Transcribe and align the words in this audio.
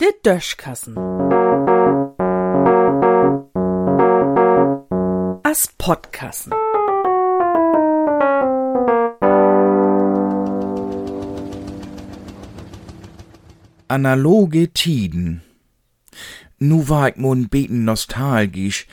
Der 0.00 0.12
Döschkassen. 0.22 0.96
As 5.42 5.68
Podkassen. 5.78 6.52
Analoge 13.88 14.72
Tiden. 14.72 15.42
Nu 16.60 16.88
war 16.88 17.08
ich 17.08 17.16
mo 17.16 17.34
beten 17.34 17.84
nostalgisch, 17.84 18.86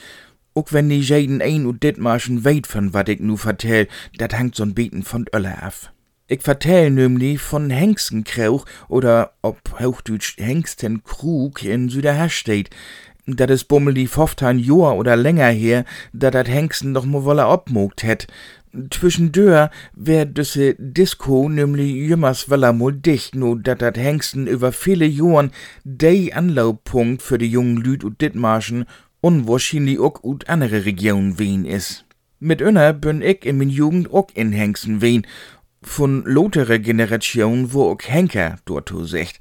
ook 0.56 0.74
wenn 0.74 0.90
die 0.90 1.02
jeden 1.02 1.42
ein 1.42 1.68
und 1.68 1.84
dit 1.84 2.00
marschen 2.00 2.44
weit 2.44 2.66
von 2.66 2.94
wat 2.94 3.10
ich 3.10 3.20
nu 3.20 3.38
vertell, 3.38 3.88
dat 4.18 4.34
hangt 4.34 4.56
so'n 4.56 4.74
beten 4.74 5.04
von 5.04 5.26
Ölle 5.32 5.62
af. 5.62 5.92
Ich 6.30 6.42
vertell 6.42 6.92
nämlich 6.92 7.40
von 7.40 7.70
Hengstenkrauch 7.70 8.66
oder 8.90 9.32
ob 9.42 9.62
Hochdeutsch 9.80 10.36
Hengstenkrug 10.38 11.64
in 11.64 11.88
Süderherstedt. 11.88 12.70
Dat 13.28 13.50
is 13.50 13.64
bummel 13.64 13.94
die 13.94 14.08
15 14.08 14.60
Johr 14.60 14.96
oder 14.98 15.16
länger 15.16 15.52
her, 15.52 15.86
dat 16.12 16.34
dat 16.34 16.50
Hengsten 16.50 16.92
noch 16.92 17.06
mal 17.06 17.24
wolle 17.24 17.48
obmogt 17.48 18.04
het. 18.04 18.28
Zwischendurch 18.90 19.70
wär 19.94 20.26
düsse 20.26 20.76
Disco 20.78 21.48
nämlich 21.48 21.96
jümmers 21.96 22.50
weller 22.50 22.74
mol 22.74 22.92
dicht, 22.92 23.34
no 23.34 23.56
dat 23.56 23.82
dat 23.82 23.98
Hengsten 23.98 24.48
über 24.48 24.74
viele 24.74 25.06
Johren 25.06 25.52
dei 25.86 26.32
Anlaufpunkt 26.34 27.22
für 27.22 27.38
die 27.38 27.50
jungen 27.50 27.78
Lüd 27.78 28.04
und 28.04 28.20
Dittmarschen 28.20 28.84
unwahrscheinlich 29.22 30.00
auch 30.00 30.24
ut 30.24 30.50
andere 30.50 30.84
Regionen 30.84 31.40
wehen 31.40 31.64
is. 31.64 32.04
Mit 32.40 32.62
önner 32.62 32.94
bin 32.94 33.24
ich 33.24 33.46
in 33.46 33.58
min 33.58 33.70
Jugend 33.70 34.14
auch 34.14 34.28
in 34.36 34.52
Hengsten 34.52 35.02
wehen, 35.02 35.26
von 35.82 36.24
lotere 36.26 36.80
Generation, 36.80 37.74
wo 37.74 37.92
auch 37.92 38.02
Henker 38.04 38.58
dort 38.66 38.94
secht. 39.04 39.40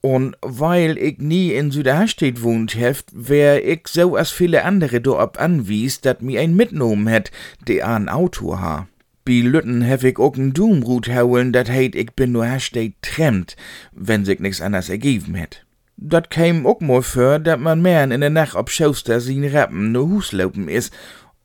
Und 0.00 0.36
weil 0.42 0.98
ich 0.98 1.18
nie 1.18 1.52
in 1.52 1.70
Süderstedt 1.70 2.42
wohnt 2.42 2.74
heft, 2.74 3.06
wär 3.12 3.64
ich 3.64 3.86
so 3.86 4.16
as 4.16 4.30
viele 4.30 4.64
andere 4.64 5.00
do 5.00 5.16
ab 5.16 5.40
anwies, 5.40 6.00
dat 6.00 6.22
mi 6.22 6.38
ein 6.38 6.56
mitnommen 6.56 7.06
het, 7.06 7.30
de 7.68 7.82
an 7.82 8.08
Auto 8.08 8.58
ha. 8.58 8.88
Bi 9.24 9.42
Lütten 9.42 9.82
hef 9.82 10.02
ich 10.02 10.18
auch 10.18 10.36
n 10.36 10.52
Doomrut 10.52 11.08
haulen, 11.08 11.52
dat 11.52 11.70
heit 11.70 11.94
ich 11.94 12.12
bin 12.16 12.32
nur 12.32 12.44
Herstedt 12.44 12.94
tremmt, 13.00 13.56
wenn 13.92 14.24
sich 14.24 14.40
nix 14.40 14.60
anders 14.60 14.88
ergeben 14.88 15.34
het. 15.34 15.64
Dat 15.96 16.30
käm 16.30 16.66
auch 16.66 16.80
mal 16.80 17.02
für, 17.02 17.38
dat 17.38 17.60
man 17.60 17.80
mehr 17.80 18.02
in 18.02 18.20
der 18.20 18.30
Nacht 18.30 18.56
ob 18.56 18.70
Schauster 18.70 19.20
sin 19.20 19.44
Rappen 19.44 19.92
no 19.92 20.08
Hus 20.08 20.32
is, 20.66 20.90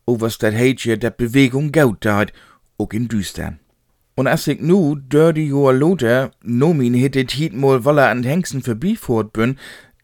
overs 0.06 0.40
dat 0.40 0.54
heitje 0.54 0.98
dat 0.98 1.18
Bewegung 1.18 1.72
gaut 1.72 2.04
dat, 2.04 2.34
auch 2.80 2.92
in 2.92 3.08
Düstern. 3.08 3.60
Und 4.18 4.26
als 4.26 4.48
ich 4.48 4.60
nu, 4.60 4.96
dör 4.96 5.32
die 5.32 5.46
Joa 5.46 5.72
Lothar, 5.72 6.32
no 6.42 6.74
min 6.74 6.96
hittet 6.96 7.34
hiet 7.34 7.54
mal 7.54 7.86
wolle 7.86 8.08
an 8.08 8.24
Hengsten 8.24 8.64
verbiefort 8.64 9.32
bin, 9.32 9.60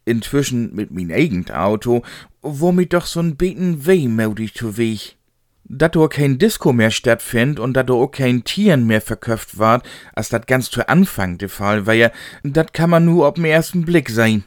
inzwischen 0.06 0.75
mit 0.75 0.92
min 0.92 1.11
eigent 1.11 1.52
Auto, 1.52 2.03
wo 2.44 2.72
mi 2.72 2.86
doch 2.86 3.08
so'n 3.08 3.38
beten 3.38 3.88
wehmütig 3.88 4.53
zu 4.53 4.78
weg. 4.78 5.16
Dat 5.64 5.95
do 5.95 6.08
kein 6.08 6.38
Disco 6.38 6.73
mehr 6.73 6.91
stattfind 6.91 7.59
und 7.59 7.73
dat 7.73 7.89
do 7.89 8.08
kein 8.08 8.44
Tieren 8.44 8.86
mehr 8.86 9.02
verköpft 9.02 9.58
ward, 9.58 9.84
als 10.14 10.30
dat 10.30 10.45
ganz 10.45 10.69
zu 10.69 10.88
Anfang 10.88 11.39
der 11.39 11.50
Fall 11.50 11.88
war 11.88 11.95
ja, 11.95 12.11
dat 12.44 12.72
kann 12.72 12.91
man 12.91 13.06
nur 13.06 13.28
ob'n 13.28 13.45
ersten 13.45 13.84
Blick 13.84 14.11
sein. 14.11 14.44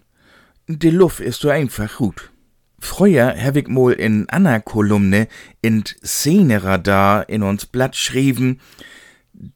Die 0.68 0.90
Luft 0.90 1.18
ist 1.18 1.40
so 1.40 1.48
einfach 1.48 1.96
gut. 1.96 2.30
Früher 2.78 3.34
hab 3.36 3.56
ich 3.56 3.66
mal 3.66 3.94
in 3.94 4.28
Anna 4.28 4.60
Kolumne 4.60 5.26
in 5.60 5.82
Szeneradar 6.04 7.28
in 7.28 7.42
uns 7.42 7.66
Blatt 7.66 7.96
schrieben, 7.96 8.60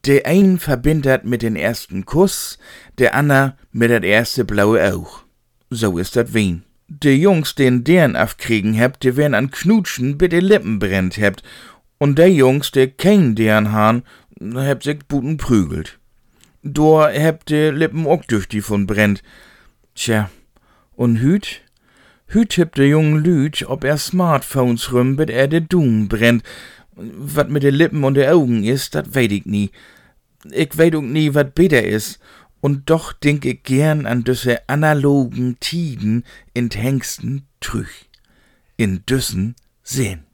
der 0.05 0.25
ein 0.25 0.59
verbindet 0.59 1.25
mit 1.25 1.41
den 1.41 1.55
ersten 1.55 2.05
Kuss, 2.05 2.57
der 2.97 3.15
Anna 3.15 3.57
mit 3.71 3.89
der 3.89 4.03
erste 4.03 4.45
blaue 4.45 4.93
Auch. 4.93 5.23
So 5.69 5.97
ist 5.97 6.15
dat 6.15 6.33
wen. 6.33 6.63
De 6.87 7.13
Jungs, 7.13 7.55
den 7.55 7.83
deren 7.83 8.15
afkriegen 8.15 8.73
hebt, 8.73 9.03
die 9.03 9.15
werden 9.15 9.33
an 9.33 9.49
Knutschen 9.49 10.17
bi 10.17 10.27
de 10.27 10.39
Lippen 10.39 10.79
brennt 10.79 11.17
hebt. 11.17 11.41
Und 11.97 12.17
der 12.17 12.31
Jungs, 12.31 12.71
der 12.71 12.89
kein 12.89 13.35
deren 13.35 13.71
Hahn, 13.71 14.03
hebt 14.39 14.83
sich 14.83 14.99
buten 15.07 15.37
prügelt. 15.37 15.99
Dor 16.63 17.09
hebt 17.09 17.49
de 17.49 17.71
Lippen 17.71 18.05
ook 18.05 18.27
düchtig 18.27 18.63
von 18.63 18.85
brennt. 18.85 19.23
Tja, 19.95 20.29
und 20.95 21.17
hüt? 21.17 21.61
Hüt 22.27 22.57
hebt 22.57 22.77
de 22.77 22.87
jungen 22.87 23.23
Lüd, 23.23 23.65
ob 23.67 23.83
er 23.83 23.97
Smartphones 23.97 24.91
rüm, 24.91 25.15
bit 25.15 25.29
er 25.29 25.47
de 25.47 25.61
Doom 25.61 26.07
brennt 26.07 26.43
wat 26.95 27.49
mit 27.49 27.63
de 27.63 27.71
Lippen 27.71 28.03
und 28.03 28.15
de 28.15 28.27
Augen 28.27 28.63
is, 28.63 28.89
dat 28.89 29.13
weet 29.13 29.31
ich 29.31 29.45
nie. 29.45 29.71
Ich 30.49 30.77
weet 30.77 30.95
ook 30.95 31.03
nie, 31.03 31.33
wat 31.33 31.53
bitter 31.53 31.83
is. 31.83 32.19
Und 32.61 32.89
doch 32.89 33.13
denk 33.13 33.45
ich 33.45 33.63
gern 33.63 34.05
an 34.05 34.23
düsse 34.23 34.67
analogen 34.67 35.57
Tiden 35.59 36.23
in 36.53 36.69
Hengsten 36.69 37.47
trüch. 37.59 38.09
In 38.77 39.03
düssen 39.05 39.55
Sinn. 39.83 40.30